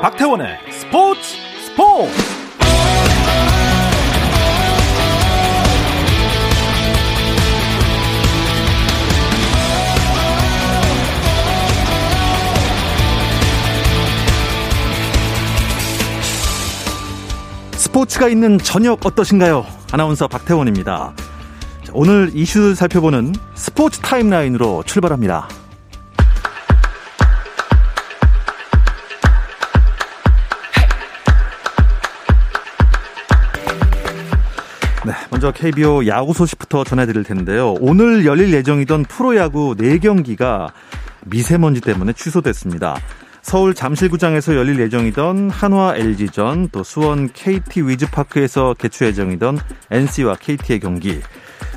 [0.00, 1.20] 박태원의 스포츠
[1.62, 2.10] 스포츠
[17.72, 19.66] 스포츠가 있는 저녁 어떠신가요?
[19.92, 21.12] 아나운서 박태원입니다.
[21.92, 25.59] 오늘 이슈를 살펴보는 스포츠 타임라인으로 출발합니다.
[35.40, 37.74] 먼저 KBO 야구 소식부터 전해드릴 텐데요.
[37.80, 40.70] 오늘 열릴 예정이던 프로야구 4경기가
[41.24, 42.98] 미세먼지 때문에 취소됐습니다.
[43.40, 49.58] 서울 잠실구장에서 열릴 예정이던 한화 LG전, 또 수원 KT 위즈파크에서 개최 예정이던
[49.90, 51.20] NC와 KT의 경기,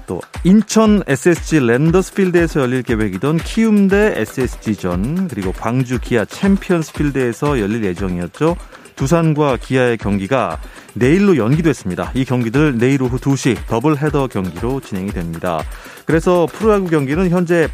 [0.07, 8.57] 또 인천 SSG 랜더스필드에서 열릴 계획이던 키움 대 SSG전, 그리고 광주 기아 챔피언스필드에서 열릴 예정이었죠.
[8.95, 10.59] 두산과 기아의 경기가
[10.93, 12.11] 내일로 연기됐습니다.
[12.13, 15.61] 이 경기들 내일 오후 2시 더블 헤더 경기로 진행이 됩니다.
[16.05, 17.67] 그래서 프로야구 경기는 현재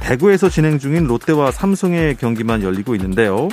[0.00, 3.48] 대구에서 진행 중인 롯데와 삼성의 경기만 열리고 있는데요.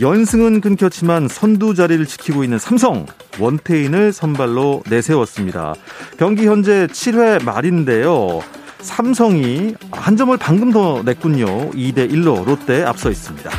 [0.00, 3.06] 연승은 끊겼지만 선두 자리를 지키고 있는 삼성
[3.38, 5.74] 원태인을 선발로 내세웠습니다.
[6.18, 8.40] 경기 현재 7회 말인데요.
[8.80, 11.70] 삼성이 한 점을 방금 더 냈군요.
[11.72, 13.50] 2대 1로 롯데 앞서 있습니다.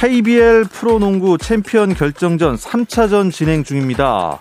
[0.00, 4.40] KBL 프로농구 챔피언 결정전 3차전 진행 중입니다.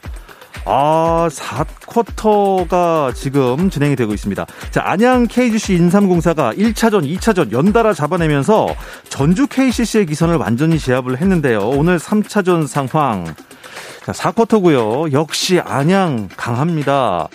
[0.64, 4.46] 아, 4쿼터가 지금 진행이 되고 있습니다.
[4.72, 8.74] 자, 안양 KGC 인삼공사가 1차전, 2차전 연달아 잡아내면서
[9.10, 11.60] 전주 KCC의 기선을 완전히 제압을 했는데요.
[11.60, 13.26] 오늘 3차전 상황.
[14.06, 15.12] 자, 4쿼터고요.
[15.12, 17.28] 역시 안양 강합니다.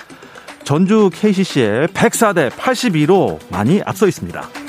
[0.64, 4.63] 전주 KCC의 104대 82로 많이 앞서 있습니다.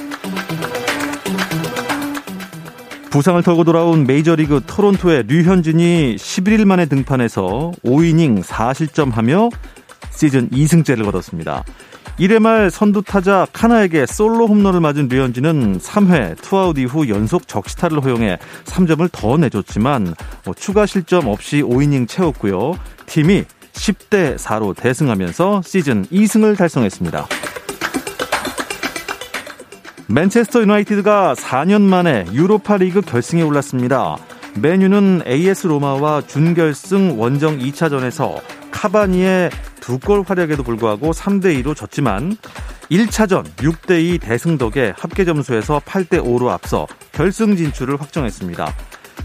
[3.16, 9.54] 부상을 털고 돌아온 메이저리그 토론토의 류현진이 11일 만에 등판해서 5이닝 4실점하며
[10.12, 11.64] 시즌 2승째를 거뒀습니다.
[12.20, 18.38] 1회 말 선두 타자 캐나에게 솔로 홈런을 맞은 류현진은 3회 투아웃 이후 연속 적시타를 허용해
[18.66, 22.74] 3점을 더 내줬지만 뭐 추가 실점 없이 5이닝 채웠고요.
[23.06, 27.28] 팀이 10대 4로 대승하면서 시즌 2승을 달성했습니다.
[30.08, 34.18] 맨체스터 유나이티드가 4년 만에 유로파 리그 결승에 올랐습니다.
[34.56, 38.40] 메뉴는 AS 로마와 준결승 원정 2차전에서
[38.72, 39.50] 카바니의
[39.82, 42.38] 두 골 활약에도 불구하고 3대2로 졌지만
[42.92, 48.74] 1차전 6대2 대승 덕에 합계 점수에서 8대5로 앞서 결승 진출을 확정했습니다.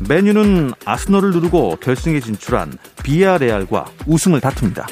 [0.09, 4.87] 메뉴는 아스널을 누르고 결승에 진출한 비아레알과 우승을 다툽니다.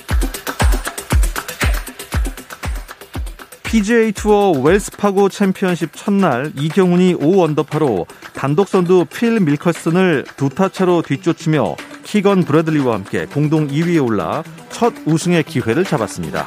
[3.68, 12.44] PGA 투어 웰스파고 챔피언십 첫날 이경훈이 5언더파로 단독 선두 필 미컬슨을 두 타차로 뒤쫓으며 키건
[12.44, 16.46] 브래들리와 함께 공동 2위에 올라 첫 우승의 기회를 잡았습니다.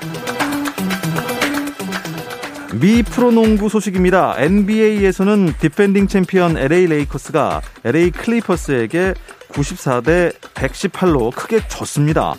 [2.79, 4.33] 미 프로농구 소식입니다.
[4.39, 9.13] NBA에서는 디펜딩 챔피언 LA 레이커스가 LA 클리퍼스에게
[9.49, 12.33] 94대 118로 크게 졌습니다.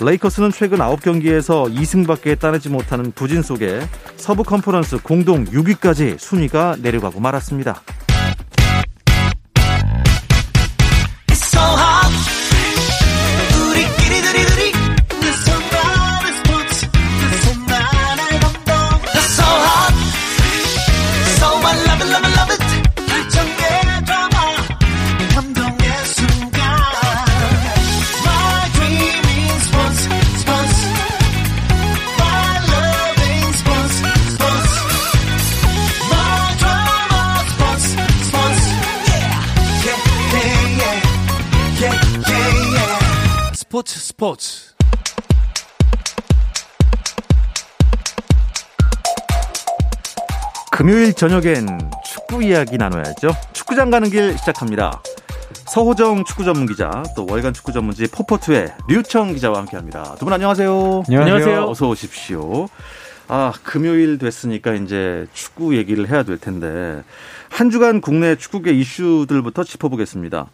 [0.00, 3.80] 레이커스는 최근 9경기에서 2승밖에 따내지 못하는 부진 속에
[4.16, 7.80] 서부 컨퍼런스 공동 6위까지 순위가 내려가고 말았습니다.
[44.26, 44.74] 스포츠
[50.72, 53.30] 금요일 저녁엔 축구 이야기 나눠야죠.
[53.52, 55.00] 축구장 가는 길 시작합니다.
[55.68, 60.16] 서호정 축구 전문 기자, 또 월간 축구 전문지 포포투의 류청 기자와 함께 합니다.
[60.18, 61.04] 두 분 안녕하세요.
[61.08, 61.62] 안녕하세요.
[61.62, 62.68] 어서 오십시오.
[63.28, 67.04] 아, 금요일 됐으니까 이제 축구 얘기를 해야 될 텐데,
[67.48, 70.46] 한 주간 국내 축구계 이슈들부터 짚어보겠습니다.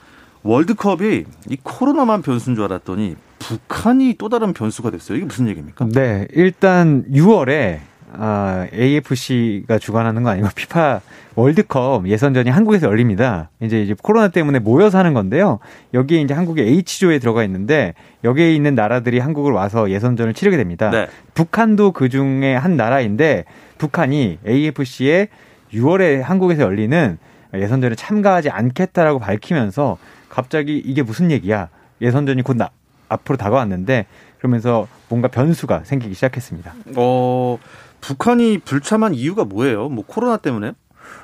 [0.45, 5.19] 월드컵이 이 코로나만 변수인 줄 알았더니 북한이 또 다른 변수가 됐어요.
[5.19, 5.89] 이게 무슨 얘기입니까?
[5.93, 7.81] 네, 일단 6월에
[8.15, 11.01] 아, AFC가 주관하는 거 아니고 피파
[11.35, 13.49] 월드컵 예선전이 한국에서 열립니다.
[13.61, 15.61] 이제 이제 코로나 때문에 모여서 하는 건데요.
[15.95, 20.91] 여기에 이제 한국의 H조에 들어가 있는데 여기에 있는 나라들이 한국을 와서 예선전을 치르게 됩니다.
[20.91, 21.09] 네.
[21.35, 23.45] 북한도 그 중에 한 나라인데
[23.79, 25.29] 북한이 AFC에
[25.73, 27.19] 6월에 한국에서 열리는
[27.55, 29.97] 예선전에 참가하지 않겠다라고 밝히면서
[30.33, 31.69] 갑자기 이게 무슨 얘기야?
[32.01, 32.71] 예선전이 곧 나,
[33.11, 34.07] 앞으로 다가왔는데
[34.39, 36.73] 그러면서 뭔가 변수가 생기기 시작했습니다.
[36.97, 37.59] 어,
[38.01, 39.91] 북한이 불참한 이유가 뭐예요?
[39.91, 40.73] 뭐 코로나 때문에?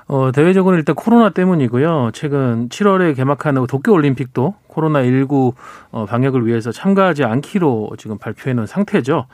[0.09, 2.11] 어, 대외적으로 일단 코로나 때문이고요.
[2.13, 5.55] 최근 7월에 개막하는 도쿄올림픽도 코로나19
[5.91, 9.27] 어, 방역을 위해서 참가하지 않기로 지금 발표해 놓은 상태죠.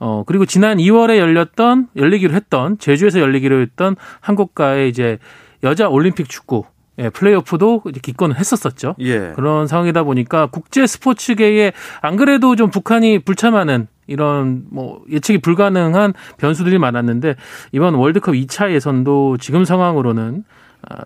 [0.00, 5.18] 어, 그리고 지난 2월에 열렸던, 열리기로 했던, 제주에서 열리기로 했던 한국과의 이제
[5.62, 6.64] 여자 올림픽 축구
[6.98, 8.94] 예, 플레이오프도 기권을 했었었죠.
[9.00, 9.32] 예.
[9.34, 16.78] 그런 상황이다 보니까 국제 스포츠계에 안 그래도 좀 북한이 불참하는 이런 뭐 예측이 불가능한 변수들이
[16.78, 17.36] 많았는데
[17.72, 20.44] 이번 월드컵 2차 예선도 지금 상황으로는 아,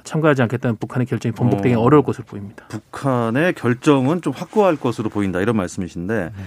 [0.04, 2.66] 참가하지 않겠다는 북한의 결정이 번복되기 어, 어려울 것으로 보입니다.
[2.68, 6.42] 북한의 결정은 좀 확고할 것으로 보인다 이런 말씀이신데 네.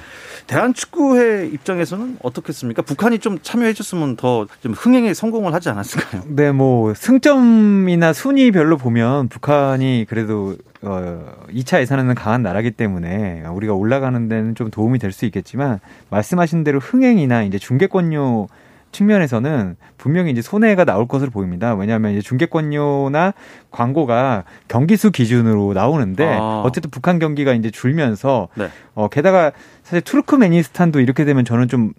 [0.48, 2.82] 대한축구회 입장에서는 어떻겠습니까?
[2.82, 6.24] 북한이 좀 참여해줬으면 더 좀 흥행에 성공을 하지 않았을까요?
[6.28, 14.28] 네, 뭐 승점이나 순위별로 보면 북한이 그래도 어 2차 예선에는 강한 나라기 때문에 우리가 올라가는
[14.28, 15.80] 데는 좀 도움이 될 수 있겠지만
[16.10, 18.48] 말씀하신 대로 흥행이나 이제 중계권료
[18.92, 21.74] 측면에서는 분명히 이제 손해가 나올 것으로 보입니다.
[21.74, 23.34] 왜냐하면 이제 중계권료나
[23.72, 26.62] 광고가 경기 수 기준으로 나오는데 아.
[26.66, 28.70] 어쨌든 북한 경기가 이제 줄면서 네.
[28.94, 29.52] 어 게다가
[29.84, 31.94] 사실 투르크메니스탄도 이렇게 되면 저는 좀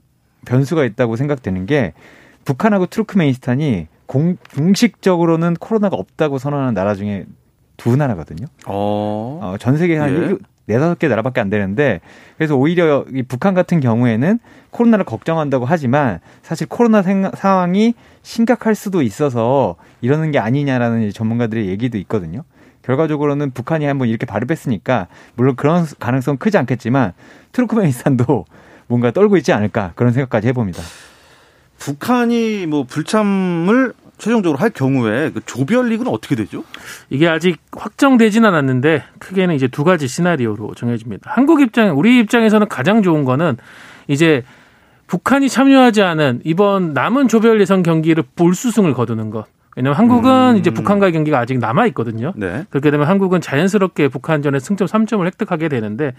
[0.47, 1.93] 변수가 있다고 생각되는 게
[2.45, 7.27] 북한하고 투르크메니스탄이 공, 공식적으로는 코로나가 없다고 선언하는 나라 중에
[7.77, 8.47] 두 나라거든요.
[8.67, 9.39] 어.
[9.43, 10.37] 어 전 세계 한 예.
[10.73, 12.01] 네다섯 개 나라밖에 안 되는데
[12.37, 14.39] 그래서 오히려 이 북한 같은 경우에는
[14.71, 21.99] 코로나를 걱정한다고 하지만 사실 코로나 생, 상황이 심각할 수도 있어서 이러는 게 아니냐라는 전문가들의 얘기도
[21.99, 22.45] 있거든요.
[22.83, 27.13] 결과적으로는 북한이 한번 이렇게 발을 뺐으니까 물론 그런 가능성 은 크지 않겠지만
[27.53, 28.45] 투르크메니스탄도
[28.89, 30.83] 뭔가 떨고 있지 않을까 그런 생각까지 해봅니다.
[31.79, 33.93] 북한이 뭐 불참을
[34.23, 36.63] 최종적으로 할 경우에 그 조별 리그는 어떻게 되죠?
[37.11, 41.29] 이게 아직 확정되진 않았는데 크게는 이제 두 가지 시나리오로 정해집니다.
[41.35, 43.57] 한국 입장, 우리 입장에서는 가장 좋은 거는
[44.07, 44.45] 이제
[45.09, 49.47] 북한이 참여하지 않은 이번 남은 조별 예선 경기를 볼수승을 거두는 것.
[49.77, 50.57] 왜냐하면 한국은 음.
[50.59, 52.33] 이제 북한과의 경기가 아직 남아 있거든요.
[52.37, 52.65] 네.
[52.71, 56.15] 그렇게 되면 한국은 자연스럽게 북한전에 승점 3점을 획득하게 되는데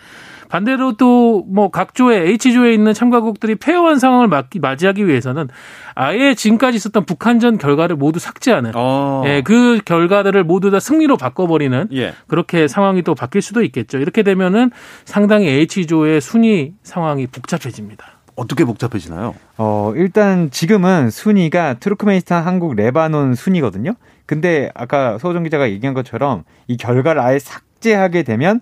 [0.50, 4.28] 반대로 또 뭐 각조에 H조에 있는 참가국들이 패요한 상황을
[4.60, 5.48] 맞이하기 위해서는
[5.96, 9.24] 아예 지금까지 있었던 북한전 결과를 모두 삭제하는 어.
[9.26, 12.14] 예, 그 결과들을 모두 다 승리로 바꿔버리는 예.
[12.28, 14.00] 그렇게 상황이 또 바뀔 수도 있겠죠.
[14.00, 14.72] 이렇게 되면은
[15.06, 18.13] 상당히 H조의 순위 상황이 복잡해집니다.
[18.36, 19.36] 어떻게 복잡해지나요?
[19.58, 23.96] 어, 일단 지금은 순위가 투르크메니스탄, 한국, 레바논 순위거든요.
[24.26, 28.62] 근데 아까 소정 기자가 얘기한 것처럼 이 결과를 아예 삭제하게 되면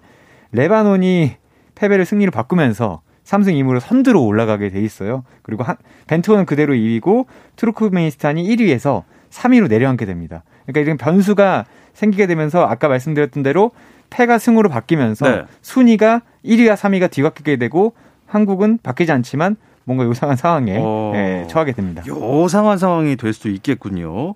[0.51, 1.35] 레바논이
[1.75, 5.23] 패배를 승리로 바꾸면서 3승 2무로 선두로 올라가게 돼 있어요.
[5.41, 5.77] 그리고 한,
[6.07, 7.25] 벤투호는 그대로 2위고
[7.55, 10.43] 투르크메니스탄이 1위에서 3위로 내려앉게 됩니다.
[10.65, 13.71] 그러니까 이런 변수가 생기게 되면서 아까 말씀드렸던 대로
[14.09, 15.43] 패가 승으로 바뀌면서 네.
[15.61, 17.93] 순위가 1위와 3위가 뒤바뀌게 되고
[18.31, 21.11] 한국은 바뀌지 않지만 뭔가 요상한 상황에 어...
[21.15, 22.03] 예, 처하게 됩니다.
[22.07, 24.33] 요상한 상황이 될 수도 있겠군요.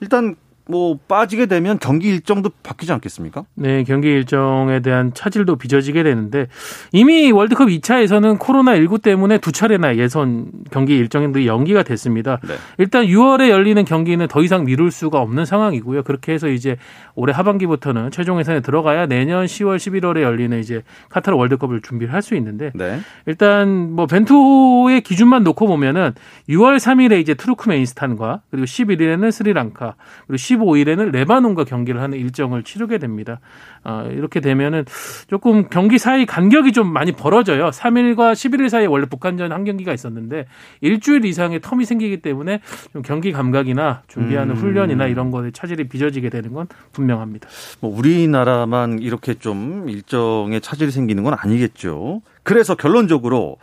[0.00, 0.34] 일단
[0.66, 3.44] 뭐 빠지게 되면 경기 일정도 바뀌지 않겠습니까?
[3.54, 6.46] 네, 경기 일정에 대한 차질도 빚어지게 되는데
[6.92, 12.40] 이미 월드컵 2차에서는 코로나 19 때문에 두 차례나 예선 경기 일정이 연기가 됐습니다.
[12.48, 12.54] 네.
[12.78, 16.02] 일단 6월에 열리는 경기는 더 이상 미룰 수가 없는 상황이고요.
[16.02, 16.76] 그렇게 해서 이제
[17.14, 22.34] 올해 하반기부터는 최종 예선에 들어가야 내년 10월, 11월에 열리는 이제 카타르 월드컵을 준비를 할 수
[22.36, 22.98] 있는데 네.
[23.26, 26.12] 일단 뭐 벤투호의 기준만 놓고 보면은
[26.48, 29.94] 6월 3일에 이제 투르크메니스탄과 그리고 11일에는 스리랑카
[30.26, 33.40] 그리고 15일에는 레바논과 경기를 하는 일정을 치르게 됩니다.
[33.84, 34.86] 어, 이렇게 되면은
[35.28, 37.68] 조금 경기 사이 간격이 좀 많이 벌어져요.
[37.68, 40.46] 3일과 11일 사이에 원래 북한전 한 경기가 있었는데
[40.80, 42.60] 일주일 이상의 텀이 생기기 때문에
[42.94, 44.56] 좀 경기 감각이나 준비하는 음.
[44.56, 47.48] 훈련이나 이런 것에 차질이 빚어지게 되는 건 분명 합니다.
[47.80, 52.22] 뭐 우리나라만 이렇게 좀 일정에 차질이 생기는 건 아니겠죠.
[52.42, 53.58] 그래서 결론적으로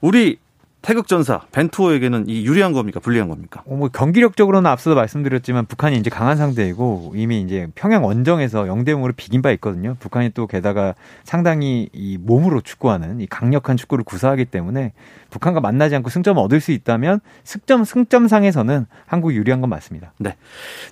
[0.00, 0.38] 우리
[0.80, 3.62] 태극전사 벤투호에게는 이 유리한 겁니까 불리한 겁니까?
[3.66, 9.12] 어, 뭐 경기력적으로는 앞서도 말씀드렸지만 북한이 이제 강한 상대이고 이미 이제 평양 원정에서 0대 0으로
[9.16, 9.96] 비긴 바 있거든요.
[10.00, 10.94] 북한이 또 게다가
[11.24, 14.92] 상당히 이 몸으로 축구하는 이 강력한 축구를 구사하기 때문에
[15.30, 20.12] 북한과 만나지 않고 승점을 얻을 수 있다면 승점 승점상에서는 한국이 유리한 건 맞습니다.
[20.18, 20.36] 네.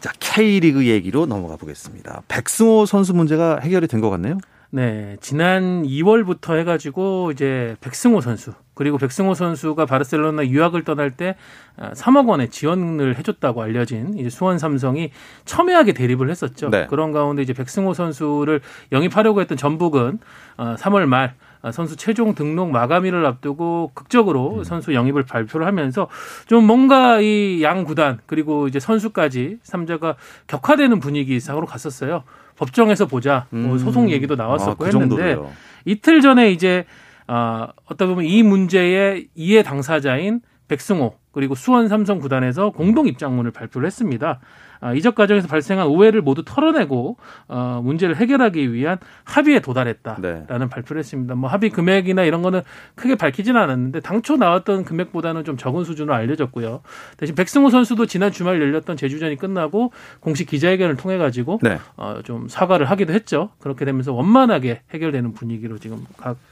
[0.00, 2.22] 자, K리그 얘기로 넘어가 보겠습니다.
[2.28, 4.38] 백승호 선수 문제가 해결이 된 것 같네요.
[4.70, 11.36] 네, 지난 2월부터 해가지고 이제 백승호 선수 그리고 백승호 선수가 바르셀로나 유학을 떠날 때
[11.78, 15.12] 3억 아, 원의 지원을 해줬다고 알려진 이제 수원 삼성이
[15.46, 16.68] 첨예하게 대립을 했었죠.
[16.68, 16.86] 네.
[16.86, 18.60] 그런 가운데 이제 백승호 선수를
[18.92, 20.18] 영입하려고 했던 전북은
[20.58, 21.34] 3월 어, 말
[21.72, 24.64] 선수 최종 등록 마감일을 앞두고 극적으로 음.
[24.64, 26.08] 선수 영입을 발표를 하면서
[26.46, 32.24] 좀 뭔가 이 양 구단 그리고 이제 선수까지 삼자가 격화되는 분위기 이상으로 갔었어요.
[32.56, 33.46] 법정에서 보자.
[33.50, 33.78] 뭐 음.
[33.78, 35.38] 소송 얘기도 나왔었고 아, 그 했는데
[35.84, 36.84] 이틀 전에 이제
[37.28, 43.86] 어, 어떻게 보면 이 문제의 이해 당사자인 백승호 그리고 수원 삼성 구단에서 공동 입장문을 발표를
[43.86, 44.40] 했습니다.
[44.80, 47.16] 아, 이적 과정에서 발생한 오해를 모두 털어내고
[47.48, 50.68] 어, 문제를 해결하기 위한 합의에 도달했다라는 네.
[50.68, 51.34] 발표를 했습니다.
[51.34, 52.62] 뭐 합의 금액이나 이런 거는
[52.94, 56.82] 크게 밝히지는 않았는데 당초 나왔던 금액보다는 좀 적은 수준으로 알려졌고요.
[57.16, 61.78] 대신 백승호 선수도 지난 주말 열렸던 제주전이 끝나고 공식 기자회견을 통해 가지고 네.
[61.96, 63.50] 어, 좀 사과를 하기도 했죠.
[63.58, 66.04] 그렇게 되면서 원만하게 해결되는 분위기로 지금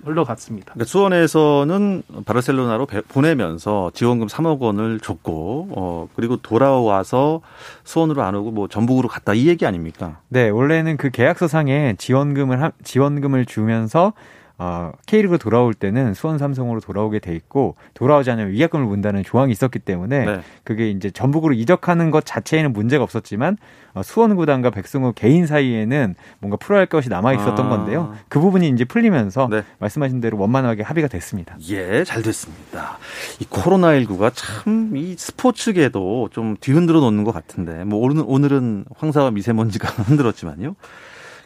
[0.05, 0.75] 흘러갔습니다.
[0.75, 7.41] 그러니까 수원에서는 바르셀로나로 보내면서 지원금 3억 원을 줬고 어, 그리고 돌아와서
[7.85, 10.21] 수원으로 수원으로 안 오고 뭐 전북으로 갔다 이 얘기 아닙니까?
[10.29, 14.15] 네, 원래는 그 계약서상에 지원금을 하, 지원금을 주면서
[14.57, 19.81] 어, K리그로 돌아올 때는 수원 삼성으로 돌아오게 돼 있고 돌아오지 않으면 위약금을 문다는 조항이 있었기
[19.81, 20.41] 때문에 네.
[20.63, 23.57] 그게 이제 전북으로 이적하는 것 자체에는 문제가 없었지만
[23.95, 27.69] 어, 수원 구단과 백승호 개인 사이에는 뭔가 풀어야 할 것이 남아 있었던 아.
[27.69, 28.15] 건데요.
[28.29, 29.63] 그 부분이 이제 풀리면서 네.
[29.79, 31.57] 말씀하신 대로 원만하게 합의가 됐습니다.
[31.71, 32.99] 예, 잘 됐습니다.
[33.41, 39.89] 이 코로나19가 참 이 스포츠계도 좀 뒤흔들어 놓는 것 같은데 뭐 오늘은 오늘은 황사와 미세먼지가
[40.05, 40.75] 흔들었지만요.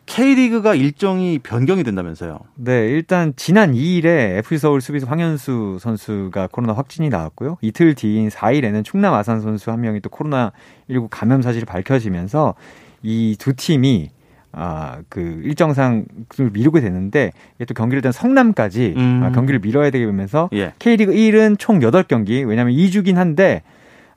[0.09, 2.39] K리그가 일정이 변경이 된다면서요?
[2.55, 7.59] 네, 일단 지난 2일에 FC 서울 수비수 황현수 선수가 코로나 확진이 나왔고요.
[7.61, 10.53] 이틀 뒤인 4일에는 충남 아산 선수 한 명이 또 코로나
[10.91, 12.55] 19 감염 사실이 밝혀지면서
[13.03, 14.11] 이 두 팀이
[14.51, 16.07] 아, 그 일정상
[16.39, 19.21] 미루게 됐는데 이게 또 경기를 단 성남까지 음.
[19.23, 20.73] 아, 경기를 미뤄야 되게 되면서 예.
[20.79, 23.63] K리그 1은 총 8경기 왜냐하면 2주긴 한데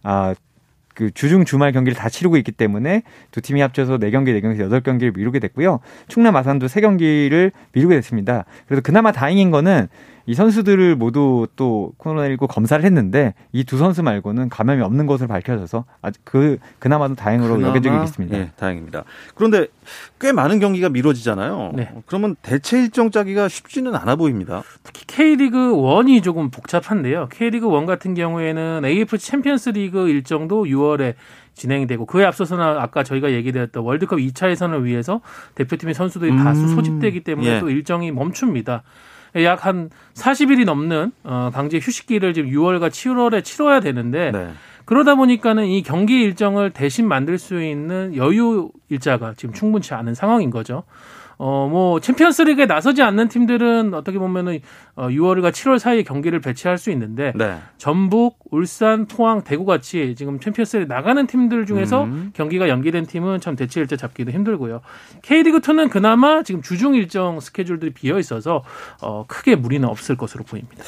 [0.04, 0.34] 아,
[1.02, 5.40] 그 주중 주말 경기를 다 치르고 있기 때문에 두 팀이 합쳐서 4경기, 4경기에서 8경기를 미루게
[5.40, 5.80] 됐고요.
[6.08, 8.46] 충남 아산도 3경기를 미루게 됐습니다.
[8.68, 9.88] 그래서 그나마 다행인 거는
[10.28, 15.86] 이 선수들을 모두 또 코로나19 검사를 했는데 이 두 선수 말고는 감염이 없는 것으로 밝혀져서
[16.02, 18.38] 아주 그 그나마도 다행으로 그나마, 여겨지고 있습니다.
[18.38, 19.06] 네, 다행입니다.
[19.34, 19.68] 그런데
[20.20, 21.72] 꽤 많은 경기가 미뤄지잖아요.
[21.76, 21.90] 네.
[22.06, 24.62] 그러면 대체 일정 짜기가 쉽지는 않아 보입니다.
[24.84, 27.30] 특히 K리그 1이 조금 복잡한데요.
[27.32, 31.14] K리그 1 같은 경우에는 AFC 챔피언스 리그 일정도 6월에
[31.54, 35.22] 진행이 되고 그에 앞서서는 아까 저희가 얘기드렸던 월드컵 2차 예선을 위해서
[35.56, 36.44] 대표팀의 선수들이 음.
[36.44, 37.60] 다수 소집되기 때문에 예.
[37.60, 38.84] 또 일정이 멈춥니다.
[39.36, 44.50] 약 한 40일이 넘는 어, 강제 휴식기를 지금 6월과 7월에 치러야 되는데 네.
[44.86, 50.50] 그러다 보니까는 이 경기 일정을 대신 만들 수 있는 여유 일자가 지금 충분치 않은 상황인
[50.50, 50.84] 거죠.
[51.44, 54.60] 어, 뭐, 챔피언스 리그에 나서지 않는 팀들은 어떻게 보면은,
[54.94, 57.58] 어, 6월과 7월 사이에 경기를 배치할 수 있는데, 네.
[57.80, 62.32] 전북, 울산, 포항, 대구 같이 지금 챔피언스 리그 나가는 팀들 중에서 음.
[62.36, 64.82] 경기가 연기된 팀은 참 대체 일자 잡기도 힘들고요.
[65.24, 68.64] K리그2는 그나마 지금 주중 일정 스케줄들이 비어 있어서,
[69.02, 70.84] 어, 크게 무리는 없을 것으로 보입니다.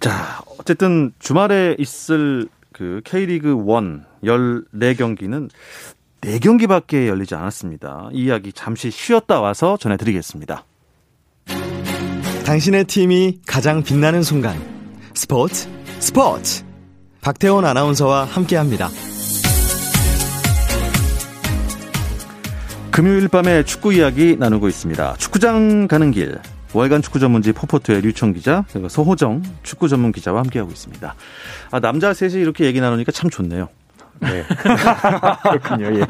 [0.00, 5.48] 자, 어쨌든 주말에 있을 그 K리그 1 14경기는
[6.24, 8.08] 4경기밖에 열리지 않았습니다.
[8.12, 10.64] 이 이야기 잠시 쉬었다 와서 전해드리겠습니다.
[12.46, 14.60] 당신의 팀이 가장 빛나는 순간.
[15.14, 16.64] 스포츠, 스포츠.
[17.20, 18.88] 박태원 아나운서와 함께 합니다.
[22.90, 25.16] 금요일 밤에 축구 이야기 나누고 있습니다.
[25.16, 26.38] 축구장 가는 길.
[26.74, 31.14] 월간 축구 전문지 포포트의 류청 기자, 그리고 소호정 축구 전문 기자와 함께하고 있습니다.
[31.70, 33.68] 아, 남자 셋이 이렇게 얘기 나누니까 참 좋네요.
[34.20, 34.44] 네.
[35.42, 35.98] 그렇군요.
[35.98, 36.02] 예.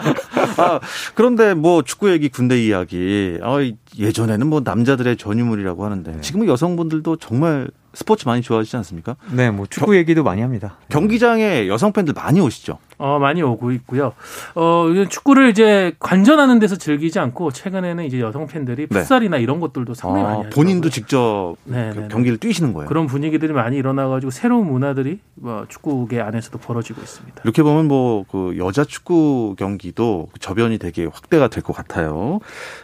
[0.56, 0.80] 아,
[1.14, 3.38] 그런데 뭐 축구 얘기, 군대 이야기.
[3.42, 3.56] 아,
[3.98, 6.20] 예전에는 뭐 남자들의 전유물이라고 하는데 네.
[6.20, 9.16] 지금은 여성분들도 정말 스포츠 많이 좋아하시지 않습니까?
[9.30, 10.76] 네, 뭐 축구 겨, 얘기도 많이 합니다.
[10.88, 12.78] 경기장에 여성 팬들 많이 오시죠?
[12.98, 14.12] 어, 많이 오고 있고요.
[14.54, 19.00] 어, 축구를 이제 관전하는 데서 즐기지 않고 최근에는 이제 여성 팬들이 네.
[19.00, 19.42] 풋살이나 네.
[19.42, 20.50] 이런 것들도 상당히 아, 많이 하죠.
[20.54, 22.08] 본인도 직접 네, 그 네, 네.
[22.08, 22.88] 경기를 뛰시는 거예요.
[22.88, 27.42] 그런 분위기들이 많이 일어나 가지고 새로운 문화들이 뭐 축구계 안에서도 벌어지고 있습니다.
[27.44, 32.40] 이렇게 보면 뭐 그 여자 축구 경기도 저변이 되게 확대가 될 것 같아요.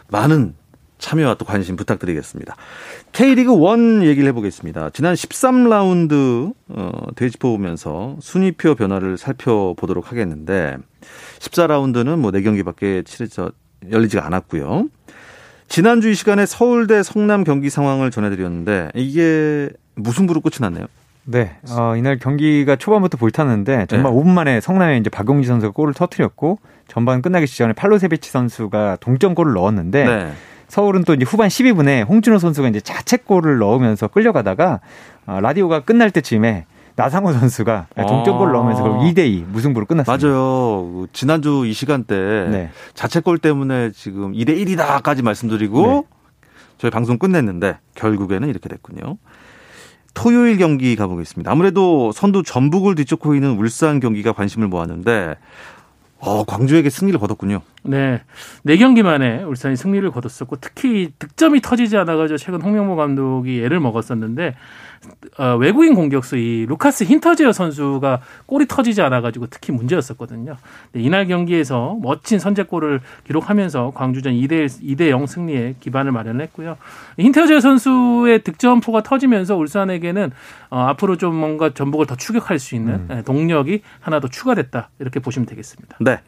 [0.09, 0.55] 많은
[1.01, 2.55] 참여와 또 관심 부탁드리겠습니다.
[3.11, 4.91] K리그 1 얘기를 해보겠습니다.
[4.91, 10.77] 지난 13라운드 어, 되짚어보면서 순위표 변화를 살펴보도록 하겠는데
[11.39, 13.51] 14라운드는 뭐 4경기밖에 치러져
[13.89, 14.87] 열리지가 않았고요.
[15.67, 20.85] 지난주 이 시간에 서울대 성남 경기 상황을 전해드렸는데 이게 무승부로 끝이 났네요.
[21.23, 24.19] 네, 어, 이날 경기가 초반부터 불탔는데 정말 네.
[24.19, 30.05] 5분 만에 성남에 이제 박용지 선수가 골을 터트렸고 전반 끝나기 직전에 팔로세비치 선수가 동점골을 넣었는데
[30.05, 30.31] 네.
[30.71, 34.79] 서울은 또 이제 후반 12분에 홍준호 선수가 이제 자책골을 넣으면서 끌려가다가
[35.25, 38.57] 어, 라디오가 끝날 때쯤에 나상호 선수가 동점골을 아.
[38.57, 40.27] 넣으면서 2대 2 무승부로 끝났습니다.
[40.27, 40.89] 맞아요.
[40.93, 42.15] 그 지난주 이 시간대
[42.49, 42.69] 네.
[42.93, 46.47] 자책골 때문에 지금 2대 1이다까지 말씀드리고 네.
[46.77, 49.17] 저희 방송 끝냈는데 결국에는 이렇게 됐군요.
[50.13, 51.51] 토요일 경기 가보겠습니다.
[51.51, 55.35] 아무래도 선두 전북을 뒤쫓고 있는 울산 경기가 관심을 모았는데
[56.21, 57.61] 어, 광주에게 승리를 거뒀군요.
[57.83, 58.21] 네.
[58.63, 64.55] 네 경기 만에 울산이 승리를 거뒀었고 특히 득점이 터지지 않아가지고 최근 홍명보 감독이 애를 먹었었는데
[65.37, 70.57] 어, 외국인 공격수 이 루카스 힌터제어 선수가 골이 터지지 않아가지고 특히 문제였었거든요.
[70.93, 76.77] 이날 경기에서 멋진 선제골을 기록하면서 광주전 2대 2대 0 승리에 기반을 마련했고요.
[77.17, 80.31] 힌터제어 선수의 득점포가 터지면서 울산에게는
[80.69, 83.05] 어, 앞으로 좀 뭔가 전북을 더 추격할 수 있는 음.
[83.09, 85.97] 네, 동력이 하나 더 추가됐다 이렇게 보시면 되겠습니다.
[86.01, 86.19] 네.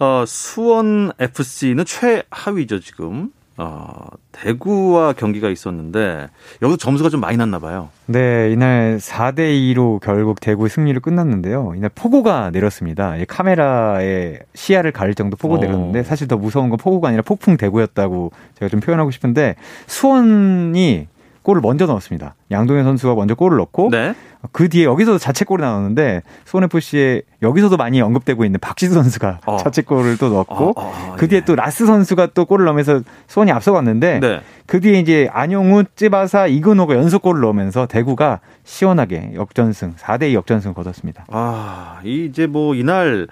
[0.00, 3.30] 어, 수원 FC는 최하위죠 지금.
[3.62, 6.28] 어, 대구와 경기가 있었는데
[6.62, 7.90] 여기서 점수가 좀 많이 났나 봐요.
[8.06, 11.74] 네, 이날 4대 2로 결국 대구 승리를 끝났는데요.
[11.76, 13.14] 이날 폭우가 내렸습니다.
[13.28, 15.58] 카메라에 시야를 가릴 정도 폭우 어.
[15.58, 21.08] 내렸는데 사실 더 무서운 건 폭우가 아니라 폭풍 대구였다고 제가 좀 표현하고 싶은데 수원이
[21.42, 22.34] 골을 먼저 넣었습니다.
[22.50, 24.14] 양동현 선수가 먼저 골을 넣고 네.
[24.52, 29.56] 그 뒤에 여기서도 자책골이 나오는데 수원FC에 여기서도 많이 언급되고 있는 박지수 선수가 어.
[29.58, 31.44] 자책골을 또 넣었고 어, 어, 그 뒤에 예.
[31.44, 34.40] 또 라스 선수가 또 골을 넣으면서 수원이 앞서갔는데 네.
[34.66, 41.26] 그 뒤에 이제 안용우, 찌바사, 이근호가 연속골을 넣으면서 대구가 시원하게 역전승 4대 2 역전승을 거뒀습니다.
[41.28, 43.26] 아 이제 뭐 이날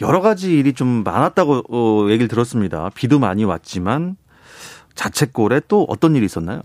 [0.00, 2.90] 여러 가지 일이 좀 많았다고 어, 얘기를 들었습니다.
[2.94, 4.16] 비도 많이 왔지만
[4.94, 6.60] 자책골에 또 어떤 일이 있었나요?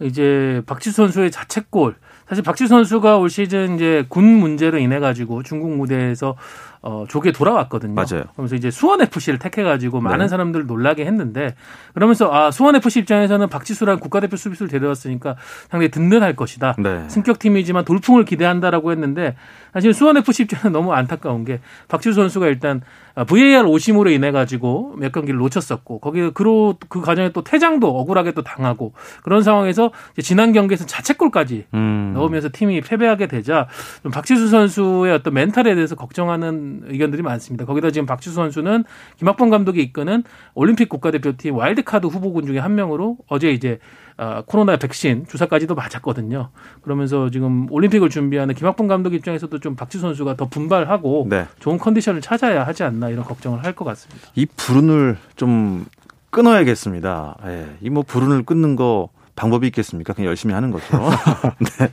[0.00, 1.94] 이제 박지수 선수의 자책골.
[2.28, 6.36] 사실 박지수 선수가 올 시즌 이제 군 문제로 인해 가지고 중국 무대에서
[6.82, 7.92] 어, 조게 돌아왔거든요.
[7.92, 8.24] 맞아요.
[8.32, 10.28] 그러면서 이제 수원 FC를 택해가지고 많은 네.
[10.28, 11.54] 사람들 놀라게 했는데
[11.92, 15.36] 그러면서 아 수원 FC 입장에서는 박지수란 국가대표 수비수를 데려왔으니까
[15.68, 16.76] 상당히 든든할 것이다.
[16.78, 17.06] 네.
[17.08, 19.36] 승격팀이지만 돌풍을 기대한다라고 했는데
[19.74, 22.80] 사실 수원 FC 입장에서 너무 안타까운 게 박지수 선수가 일단
[23.26, 28.42] VAR 오심으로 인해 가지고 몇 경기를 놓쳤었고 거기 그로 그 과정에 또 퇴장도 억울하게 또
[28.42, 29.90] 당하고 그런 상황에서
[30.22, 32.12] 지난 경기에서 자책골까지 음.
[32.14, 33.68] 넣으면서 팀이 패배하게 되자
[34.02, 37.64] 좀 박지수 선수의 어떤 멘탈에 대해서 걱정하는 의견들이 많습니다.
[37.64, 38.84] 거기다 지금 박지수 선수는
[39.18, 40.24] 김학범 감독이 이끄는
[40.54, 43.78] 올림픽 국가대표팀 와일드카드 후보군 중에 한 명으로 어제 이제
[44.16, 46.50] 아, 코로나 백신 주사까지도 맞았거든요.
[46.82, 51.46] 그러면서 지금 올림픽을 준비하는 김학범 감독 입장에서도 좀 박지수 선수가 더 분발하고 네.
[51.58, 54.28] 좋은 컨디션을 찾아야 하지 않나 이런 걱정을 할 것 같습니다.
[54.34, 55.86] 이 불운을 좀
[56.30, 57.36] 끊어야겠습니다.
[57.46, 57.66] 예.
[57.80, 60.12] 이뭐 불운을 끊는 거 방법이 있겠습니까?
[60.12, 60.84] 그냥 열심히 하는 거죠.
[61.78, 61.88] 네.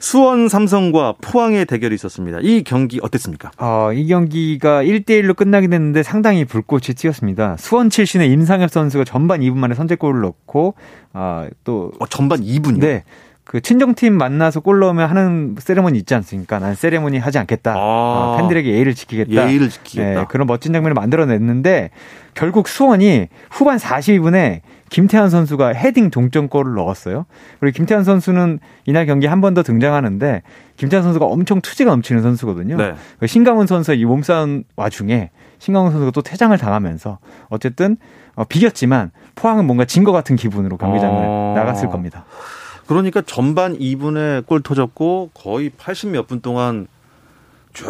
[0.00, 2.38] 수원 삼성과 포항의 대결이 있었습니다.
[2.42, 3.50] 이 경기 어땠습니까?
[3.58, 7.56] 어, 이 경기가 1대1로 끝나긴 했는데 상당히 불꽃이 튀었습니다.
[7.58, 10.74] 수원 출신의 임상엽 선수가 전반 2분 만에 선제골을 넣고
[11.12, 12.80] 아, 또 어, 전반 2분이요?
[12.80, 13.04] 네.
[13.48, 16.58] 그 친정팀 만나서 골 넣으면 하는 세레모니 있지 않습니까?
[16.58, 17.72] 난 세레모니 하지 않겠다.
[17.72, 19.48] 아, 어, 팬들에게 예의를 지키겠다.
[19.48, 20.20] 예의를 지키겠다.
[20.20, 21.88] 네, 그런 멋진 장면을 만들어냈는데
[22.34, 24.60] 결국 수원이 후반 42분에
[24.90, 27.26] 김태환 선수가 헤딩 동점골을 넣었어요.
[27.60, 30.42] 그리고 김태환 선수는 이날 경기 한 번 더 등장하는데
[30.76, 32.76] 김태환 선수가 엄청 투지가 넘치는 선수거든요.
[32.76, 32.94] 네.
[33.20, 37.96] 그 신강훈 선수의 이 몸싸움 와중에 신강훈 선수가 또 퇴장을 당하면서 어쨌든
[38.34, 41.54] 어, 비겼지만 포항은 뭔가 진 것 같은 기분으로 경기장을 어...
[41.56, 42.24] 나갔을 겁니다.
[42.86, 46.86] 그러니까 전반 2분에 골 터졌고 거의 80 몇 분 동안
[47.72, 47.86] 쭉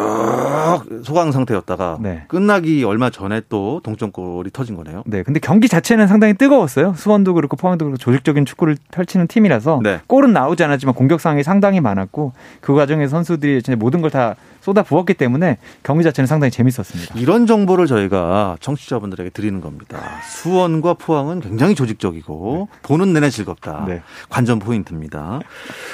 [1.03, 2.25] 소강 상태였다가 네.
[2.27, 5.03] 끝나기 얼마 전에 또 동점골이 터진 거네요.
[5.05, 6.93] 네, 근데 경기 자체는 상당히 뜨거웠어요.
[6.95, 10.01] 수원도 그렇고 포항도 그렇고 조직적인 축구를 펼치는 팀이라서 네.
[10.07, 15.13] 골은 나오지 않았지만 공격 상황이 상당히 많았고 그 과정에 선수들이 모든 걸 다 쏟아 부었기
[15.13, 17.13] 때문에 경기 자체는 상당히 재밌었습니다.
[17.19, 19.99] 이런 정보를 저희가 청취자분들에게 드리는 겁니다.
[20.27, 22.79] 수원과 포항은 굉장히 조직적이고 네.
[22.81, 23.85] 보는 내내 즐겁다.
[23.87, 24.01] 네.
[24.29, 25.41] 관전 포인트입니다.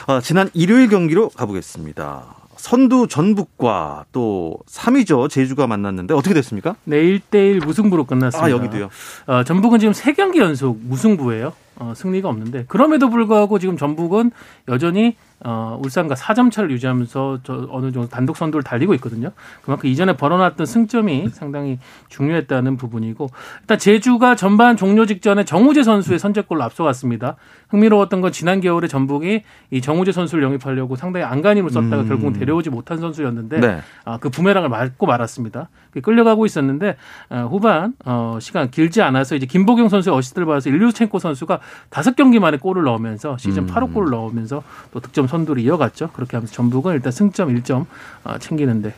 [0.07, 2.23] 어, 지난 일요일 경기로 가보겠습니다.
[2.57, 5.29] 선두 전북과 또 3위죠.
[5.29, 6.75] 제주가 만났는데 어떻게 됐습니까?
[6.85, 8.45] 네, 1대1 무승부로 끝났습니다.
[8.45, 8.89] 아, 여기도요?
[9.27, 11.53] 어, 전북은 지금 3경기 연속 무승부예요.
[11.77, 14.31] 어, 승리가 없는데 그럼에도 불구하고 지금 전북은
[14.69, 19.31] 여전히 어, 울산과 4점 차를 유지하면서 저 어느 정도 단독 선두를 달리고 있거든요.
[19.63, 21.77] 그만큼 이전에 벌어놨던 승점이 상당히
[22.09, 23.29] 중요했다는 부분이고
[23.61, 27.35] 일단 제주가 전반 종료 직전에 정우재 선수의 선제골로 앞서갔습니다.
[27.69, 32.07] 흥미로웠던 건 지난 겨울에 전북이 이 정우재 선수를 영입하려고 상당히 안간힘을 썼다가 음.
[32.07, 33.81] 결국은 데려오지 못한 선수였는데 네.
[34.05, 35.69] 아, 그 부메랑을 맞고 말았습니다.
[36.01, 36.97] 끌려가고 있었는데
[37.29, 42.39] 어, 후반 어, 시간 길지 않아서 이제 김보경 선수의 어시스트를 받아서 일류첸코 선수가 다섯 경기
[42.39, 43.67] 만에 골을 넣으면서 시즌 음.
[43.67, 46.09] 8호 골을 넣으면서 또 득점 선두를 이어갔죠.
[46.13, 47.85] 그렇게 하면서 전북은 일단 승점 1점
[48.23, 48.93] 어, 챙기는데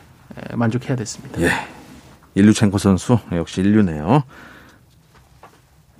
[0.54, 1.40] 만족해야 됐습니다.
[1.42, 1.50] 예.
[2.34, 4.22] 일류첸코 선수 역시 인류네요.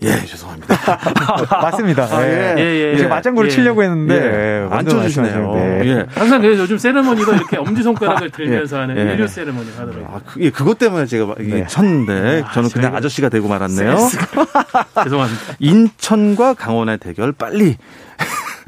[0.02, 0.76] 예, 죄송합니다.
[1.60, 2.04] 맞습니다.
[2.04, 2.54] 아, 예.
[2.56, 2.96] 예, 예.
[2.98, 3.54] 제가 맞장구를 예.
[3.54, 4.68] 치려고 했는데 예.
[4.70, 5.54] 안 쳐주시네요.
[5.54, 5.80] 네.
[5.86, 6.06] 예.
[6.14, 9.12] 항상 그래서 요즘 세레머니도 이렇게 엄지 손가락을 들면서 하는 예.
[9.14, 10.06] 인류 세레머니 하더라고요.
[10.12, 11.66] 아, 그, 예, 그것 때문에 제가 네.
[11.66, 13.96] 쳤는데 저는 그냥 아저씨가 되고 말았네요.
[15.02, 15.42] 죄송합니다.
[15.58, 17.76] 인천과 강원의 대결 빨리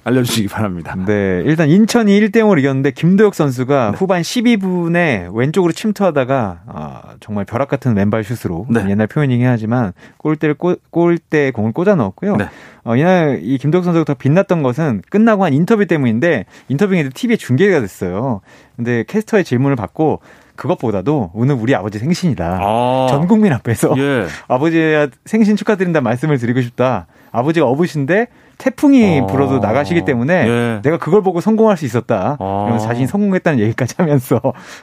[0.05, 0.95] 알려주시기 바랍니다.
[1.07, 7.69] 네, 일단 인천이 1대 0으로 이겼는데 김도혁 선수가 후반 12분에 왼쪽으로 침투하다가 아, 정말 벼락
[7.69, 8.85] 같은 왼발 슛으로 네.
[8.89, 12.37] 옛날 표현이긴 하지만 골대를 꼬, 골대 공을 꽂아 넣었고요.
[12.37, 12.49] 네.
[12.85, 17.81] 어, 이날 이 김도혁 선수가 더 빛났던 것은 끝나고 한 인터뷰 때문인데 인터뷰인데 TV에 중계가
[17.81, 18.41] 됐어요.
[18.77, 20.21] 근데 캐스터의 질문을 받고
[20.57, 22.59] 그것보다도 오늘 우리 아버지 생신이다.
[22.63, 23.07] 아.
[23.09, 24.27] 전 국민 앞에서 예.
[24.47, 27.07] 아버지야 생신 축하드린다 말씀을 드리고 싶다.
[27.33, 28.27] 아버지가 어부신데
[28.61, 29.27] 태풍이 어.
[29.27, 30.81] 불어도 나가시기 때문에 예.
[30.83, 32.37] 내가 그걸 보고 성공할 수 있었다.
[32.39, 32.65] 어.
[32.67, 34.41] 이러면서 자신이 성공했다는 얘기까지 하면서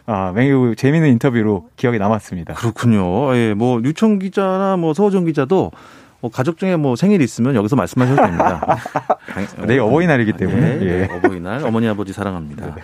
[0.07, 2.55] 아, 매우 재미있는 인터뷰로 기억에 남았습니다.
[2.55, 3.35] 그렇군요.
[3.35, 5.71] 예, 뭐 유청 기자나 뭐 서호정 기자도
[6.21, 8.77] 뭐 가족 중에 뭐 생일 있으면 여기서 말씀하셔도 됩니다.
[9.67, 10.79] 내일 어버이날이기 때문에.
[10.81, 11.15] 예, 네, 예.
[11.15, 12.75] 어버이날 어머니 아버지 사랑합니다.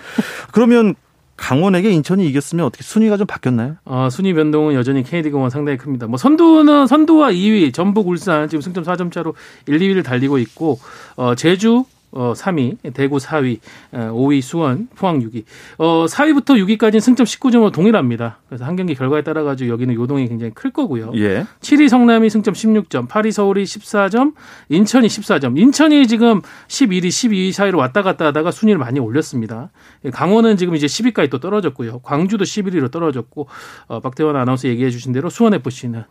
[0.51, 0.93] 그러면
[1.35, 3.75] 강원에게 인천이 이겼으면 어떻게 순위가 좀 바뀌었나요?
[3.85, 6.07] 어, 순위 변동은 여전히 K리그1 상당히 큽니다.
[6.07, 9.33] 뭐 선두는 선두와 2위 전북 울산 지금 승점 4점 차로
[9.67, 10.79] 1, 2위를 달리고 있고
[11.15, 13.59] 어, 제주 어, 3위, 대구 4위,
[13.91, 15.43] 어, 5위 수원, 포항 6위.
[15.77, 18.39] 어, 4위부터 6위까지는 승점 19점으로 동일합니다.
[18.47, 21.11] 그래서 한 경기 결과에 따라 가지고 여기는 요동이 굉장히 클 거고요.
[21.15, 21.45] 예.
[21.61, 24.33] 7위 성남이 승점 16점, 8위 서울이 14점,
[24.69, 25.57] 인천이 14점.
[25.57, 29.71] 인천이 지금 11위, 12위 사이로 왔다 갔다 하다가 순위를 많이 올렸습니다.
[30.11, 31.99] 강원은 지금 이제 10위까지 또 떨어졌고요.
[31.99, 33.47] 광주도 11위로 떨어졌고
[33.87, 36.03] 어, 박태원 아나운서 얘기해 주신 대로 수원 FC는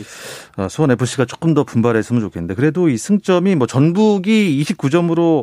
[0.00, 0.62] 있습니다.
[0.62, 5.35] 아, 수원 FC가 조금 더 분발했으면 좋겠는데 그래도 이 승점이 뭐 전북이 29점으로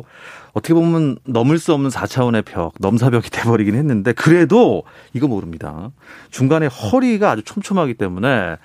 [0.52, 5.90] 어떻게 보면 넘을 수 없는 4차원의 벽, 넘사벽이 돼버리긴 했는데 그래도 이거 모릅니다.
[6.30, 8.56] 중간에 허리가 아주 촘촘하기 때문에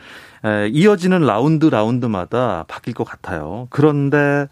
[0.45, 3.67] 에, 이어지는 라운드 라운드마다 바뀔 것 같아요.
[3.69, 4.47] 그런데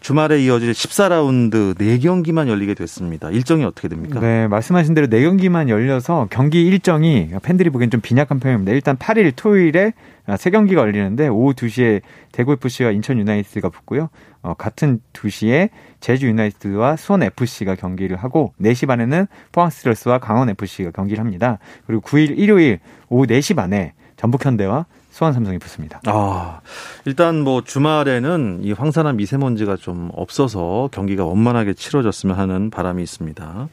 [0.00, 3.30] 주말에 이어질 14라운드 4경기만 열리게 됐습니다.
[3.30, 4.20] 일정이 어떻게 됩니까?
[4.20, 8.72] 네, 말씀하신 대로 4경기만 열려서 경기 일정이 팬들이 보기엔 좀 빈약한 편입니다.
[8.72, 9.92] 일단 8일 토요일에
[10.26, 12.00] 3경기가 열리는데 오후 2시에
[12.32, 14.08] 대구 FC와 인천 유나이티드가 붙고요.
[14.42, 20.90] 어, 같은 2시에 제주 유나이티드와 수원 FC가 경기를 하고 4시 반에는 포항 스트레스와 강원 FC가
[20.90, 21.58] 경기를 합니다.
[21.86, 26.00] 그리고 9일 일요일 오후 4시 반에 전북 현대와 수원 삼성이 붙습니다.
[26.06, 26.58] 아,
[27.04, 33.68] 일단 뭐 주말에는 이 황사나 미세먼지가 좀 없어서 경기가 원만하게 치러졌으면 하는 바람이 있습니다.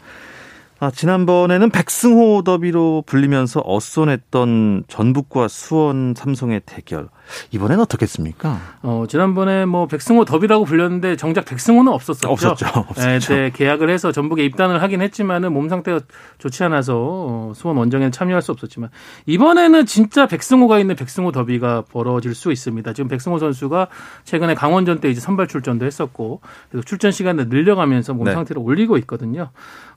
[0.79, 7.09] 아, 지난번에는 백승호 더비로 불리면서 어선했던 전북과 수원 삼성의 대결.
[7.51, 8.59] 이번엔 어떻겠습니까?
[8.81, 12.29] 어, 지난번에 뭐 백승호 더비라고 불렸는데 정작 백승호는 없었었죠.
[12.29, 12.65] 없었죠.
[12.75, 13.01] 없었죠.
[13.01, 15.99] 네, 네, 계약을 해서 전북에 입단을 하긴 했지만은 몸 상태가
[16.37, 18.89] 좋지 않아서 어, 수원 원정에는 참여할 수 없었지만
[19.25, 22.93] 이번에는 진짜 백승호가 있는 백승호 더비가 벌어질 수 있습니다.
[22.93, 23.87] 지금 백승호 선수가
[24.23, 28.33] 최근에 강원전 때 이제 선발 출전도 했었고 그래서 출전 시간을 늘려가면서 몸 네.
[28.33, 29.49] 상태를 올리고 있거든요.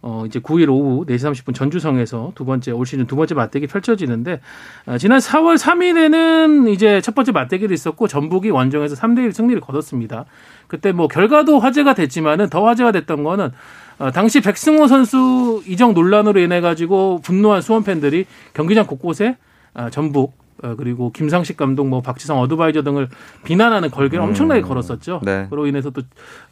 [0.02, 4.40] 어, 이제 9일 오후 4시 30분 전주성에서 두 번째 올 시즌 두 번째 맞대기 펼쳐지는데
[4.86, 10.24] 어, 지난 4월 3일에는 이제 첫 번째 맞대기를 있었고 전북이 원정에서 3대 1 승리를 거뒀습니다.
[10.66, 13.50] 그때 뭐 결과도 화제가 됐지만은 더 화제가 됐던 거는
[13.98, 19.36] 어, 당시 백승호 선수 이적 논란으로 인해 가지고 분노한 수원 팬들이 경기장 곳곳에
[19.72, 23.08] 아, 전북 어, 그리고 김상식 감독, 뭐 박지성 어드바이저 등을
[23.44, 25.20] 비난하는 걸개를 엄청나게 걸었었죠.
[25.24, 25.46] 네.
[25.50, 26.02] 그로 인해서 또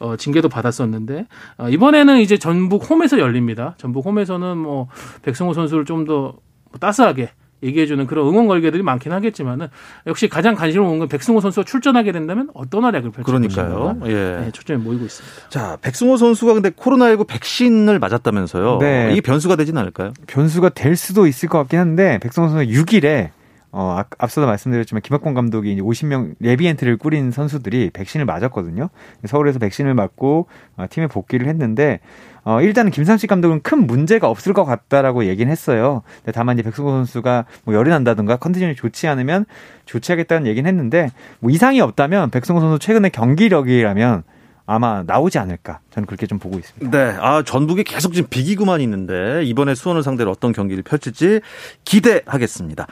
[0.00, 1.26] 어, 징계도 받았었는데
[1.58, 3.74] 어, 이번에는 이제 전북 홈에서 열립니다.
[3.78, 4.88] 전북 홈에서는 뭐
[5.22, 6.35] 백승호 선수를 좀 더
[6.80, 7.30] 따스하게
[7.62, 9.68] 얘기해주는 그런 응원 걸개들이 많긴 하겠지만은
[10.07, 13.96] 역시 가장 관심을 모은 건 백승호 선수가 출전하게 된다면 어떤 활약을 펼칠 그러니까요.
[14.01, 14.09] 것인가.
[14.09, 14.40] 예.
[14.44, 15.48] 네, 초점이 모이고 있습니다.
[15.48, 18.79] 자, 백승호 선수가 근데 코로나19 백신을 맞았다면서요.
[18.81, 19.11] 네.
[19.12, 20.12] 이게 변수가 되진 않을까요?
[20.27, 23.31] 변수가 될 수도 있을 것 같긴 한데 백성호 선수가 6일에
[23.72, 28.90] 어, 아- 앞서도 말씀드렸지만 김학권 감독이 이제 50명 레비엔트를 꾸린 선수들이 백신을 맞았거든요.
[29.24, 32.00] 서울에서 백신을 맞고 어, 팀에 복귀를 했는데
[32.44, 36.02] 어, 일단은 김상식 감독은 큰 문제가 없을 것 같다라고 얘기는 했어요.
[36.18, 39.46] 근데 다만 이제 백승호 선수가 뭐 열이 난다든가 컨디션이 좋지 않으면
[39.87, 41.08] 조치하겠다는 얘기는 했는데
[41.40, 44.24] 뭐 이상이 없다면 백승호 선수 최근에 경기력이라면
[44.66, 46.96] 아마 나오지 않을까 저는 그렇게 좀 보고 있습니다.
[46.96, 47.16] 네.
[47.20, 51.40] 아, 전북이 계속 지금 비기고만 있는데 이번에 수원을 상대로 어떤 경기를 펼칠지
[51.85, 52.87] 기대하겠습니다.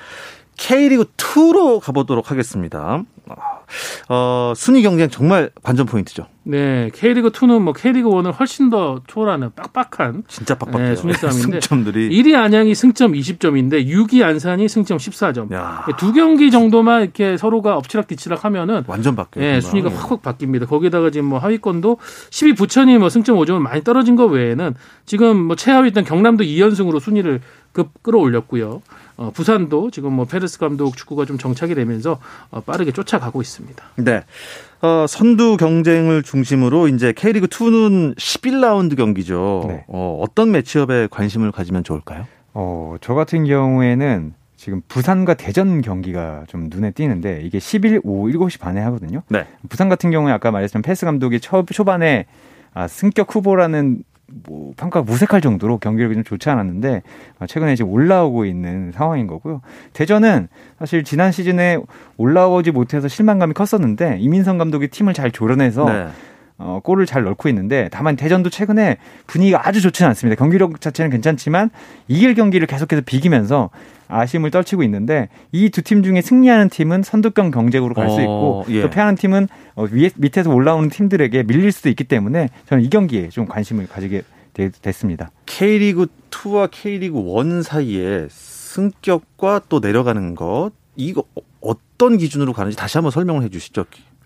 [0.60, 3.02] K리그 2로 가보도록 하겠습니다.
[4.10, 6.26] 어, 순위 경쟁 정말 관전 포인트죠.
[6.42, 10.88] 네, K리그 2는 뭐 K리그 1을 훨씬 더 초월하는 빡빡한 진짜 빡빡해요.
[10.88, 15.52] 네, 순위 싸움인데 승점들이 1위 안양이 승점 20점인데 6위 안산이 승점 14점.
[15.52, 15.86] 야.
[15.98, 19.44] 두 경기 정도만 이렇게 서로가 엎치락뒤치락 하면은 완전 바뀌어요.
[19.44, 20.66] 네, 순위가 확확 바뀝니다.
[20.66, 21.98] 거기다가 지금 뭐 하위권도
[22.30, 24.74] 10위 부천이 뭐 승점 5점은 많이 떨어진 거 외에는
[25.04, 27.40] 지금 뭐 최하위 있던 경남도 2연승으로 순위를
[27.72, 28.82] 급 끌어올렸고요.
[29.16, 32.18] 어, 부산도 지금 뭐 페르스 감독 축구가 좀 정착이 되면서
[32.50, 33.84] 어, 빠르게 쫓아가고 있습니다.
[33.96, 34.24] 네.
[34.82, 39.64] 어, 선두 경쟁을 중심으로 이제 K리그 2는 11라운드 경기죠.
[39.68, 39.84] 네.
[39.88, 42.26] 어, 어떤 매치업에 관심을 가지면 좋을까요?
[42.54, 48.58] 어, 저 같은 경우에는 지금 부산과 대전 경기가 좀 눈에 띄는데 이게 10일 오후 7시
[48.60, 49.22] 반에 하거든요.
[49.28, 49.46] 네.
[49.68, 52.26] 부산 같은 경우에 아까 말했지만 패스 감독이 초, 초반에
[52.72, 54.02] 아, 승격 후보라는
[54.46, 57.02] 뭐 평가가 무색할 정도로 경기력이 좀 좋지 않았는데
[57.40, 59.60] 어, 최근에 지금 올라오고 있는 상황인 거고요.
[59.92, 61.78] 대전은 사실 지난 시즌에
[62.16, 66.08] 올라오지 못해서 실망감이 컸었는데 이민성 감독이 팀을 잘 조련해서 네.
[66.62, 70.38] 어, 골을 잘 넣고 있는데 다만 대전도 최근에 분위기가 아주 좋지는 않습니다.
[70.38, 71.70] 경기력 자체는 괜찮지만
[72.06, 73.70] 이길 경기를 계속해서 비기면서
[74.08, 78.82] 아쉬움을 떨치고 있는데 이 두 팀 중에 승리하는 팀은 선두권 경쟁으로 갈수 어, 있고 예.
[78.82, 83.28] 또 패하는 팀은 어, 위에 밑에서 올라오는 팀들에게 밀릴 수도 있기 때문에 저는 이 경기에
[83.30, 84.22] 좀 관심을 가지게
[84.82, 85.30] 됐습니다.
[85.46, 91.24] K리그 2와 K리그 1 사이에 승격과 또 내려가는 것 이거
[91.60, 93.84] 어떤 기준으로 가는지 다시 한번 설명을 해 주시죠.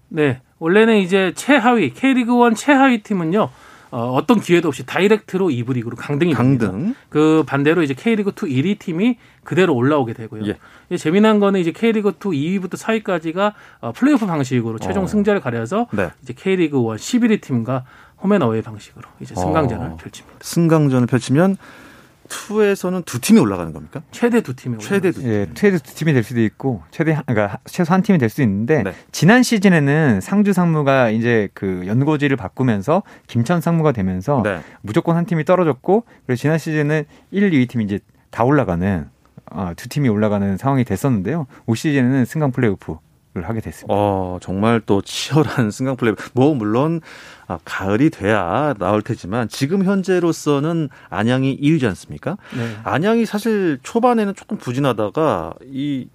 [0.09, 0.41] 네.
[0.65, 3.51] 원래는 이제 최하위 K리그 1 최하위 팀은요.
[3.91, 6.71] 어, 어떤 기회도 없이 다이렉트로 2부 리그로 강등이 강등.
[6.71, 7.01] 됩니다.
[7.11, 10.45] 그 반대로 이제 K리그 2 1위 팀이 그대로 올라오게 되고요.
[10.47, 10.97] 예.
[10.97, 15.07] 재미난 거는 이제 K리그 2 2위부터 4위까지가 어, 플레이오프 방식으로 최종 어.
[15.07, 16.09] 승자를 가려서 네.
[16.23, 17.85] 이제 K리그 1 11위 팀과
[18.23, 19.97] 홈앤어웨이 방식으로 이제 승강전을 어.
[19.97, 20.39] 펼칩니다.
[20.41, 21.59] 승강전을 펼치면
[22.35, 24.03] 2에서는 두 팀이 올라가는 겁니까?
[24.11, 25.31] 최대 두 팀이 최대 두 팀.
[25.31, 28.83] 예, 최대 두 팀이 될 수도 있고 최대 그러니까 최소 한 팀이 될 수도 있는데
[28.83, 28.93] 네.
[29.13, 34.61] 지난 시즌에는 상주 상무가 이제 그 연고지를 바꾸면서 김천 상무가 되면서 네.
[34.83, 39.09] 무조건 한 팀이 떨어졌고 그리고 지난 시즌은 1, 2위 팀이 이제 다 올라가는
[39.51, 41.47] 어, 두 팀이 올라가는 상황이 됐었는데요.
[41.67, 42.99] 올 시즌에는 승강 플레이오프 를
[43.43, 43.93] 하게 됐습니다.
[43.93, 46.15] 어, 정말 또 치열한 승강 플레이.
[46.35, 47.01] 뭐 물론
[47.49, 52.37] 아, 가을이 돼야 나올 테지만 지금 현재로서는 안양이 1위지 않습니까?
[52.57, 52.77] 네.
[52.85, 56.09] 안양이 사실 초반에는 조금 부진하다가 이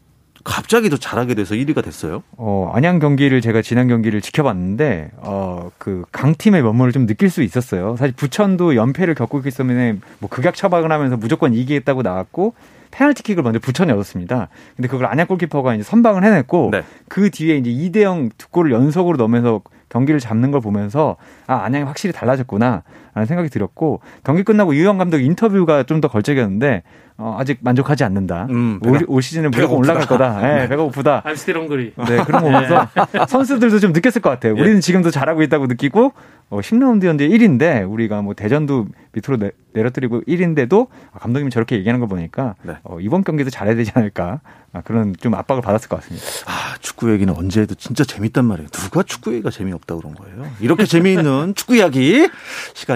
[0.45, 2.23] 갑자기 더 잘하게 돼서 1위가 됐어요.
[2.38, 7.97] 어, 안양 경기를 제가 지난 경기를 지켜봤는데 어, 그 강팀의 면모를 좀 느낄 수 있었어요.
[7.97, 12.53] 사실 부천도 연패를 겪고 있기 때문에 뭐 극약 처박을 하면서 무조건 이기겠다고 나왔고
[12.91, 14.49] 페널티킥을 먼저 부천이 얻었습니다.
[14.75, 16.84] 근데 그걸 안양 골키퍼가 이제 선방을 해냈고 네.
[17.08, 21.84] 그 뒤에 이제 2대 0 두 골을 연속으로 넣으면서 경기를 잡는 걸 보면서 아 안양이
[21.84, 26.84] 확실히 달라졌구나 라는 생각이 들었고 경기 끝나고 유영 감독 인터뷰가 좀 더 걸작이었는데
[27.17, 28.48] 어, 아직 만족하지 않는다.
[28.50, 30.39] 음, 올, 올 시즌은 무조건 올라갈 거다.
[30.39, 31.24] 네, 배가 고프다.
[31.24, 31.91] I'm still hungry.
[32.08, 32.88] 네, 그런 거 보면서
[33.28, 34.54] 선수들도 좀 느꼈을 것 같아요.
[34.54, 36.13] 우리는 지금도 잘하고 있다고 느끼고
[36.50, 40.88] 어, 10라운드였는데 1인데 우리가 뭐 대전도 밑으로 내, 내려뜨리고 1인데도
[41.19, 42.76] 감독님이 저렇게 얘기하는 거 보니까 네.
[42.84, 44.39] 어, 이번 경기도 잘해야 되지 않을까
[44.72, 46.26] 아, 그런 좀 압박을 받았을 것 같습니다.
[46.48, 48.69] 아, 축구 얘기는 언제 해도 진짜 재밌단 말이에요.
[48.69, 50.48] 누가 축구 얘기가 재미없다 그런 거예요.
[50.62, 52.30] 이렇게 재미있는 축구 이야기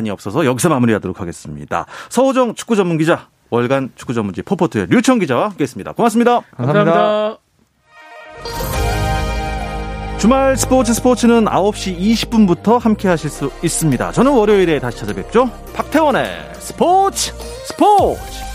[0.03, 1.85] 시간이 없어서 여기서 마무리하도록 하겠습니다.
[2.09, 5.93] 서호정 축구 전문 기자 월간 축구 전문지 포포트의 류청 기자와 함께했습니다.
[5.93, 6.41] 고맙습니다.
[6.55, 6.93] 감사합니다.
[6.93, 7.39] 감사합니다.
[10.19, 14.11] 주말 스포츠 스포츠는 9시 20분부터 함께 하실 수 있습니다.
[14.11, 15.49] 저는 월요일에 다시 찾아뵙죠.
[15.73, 17.33] 박태원의 스포츠
[17.65, 18.52] 스포츠!